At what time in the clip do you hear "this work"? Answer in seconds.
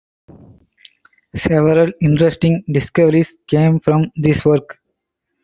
4.15-4.79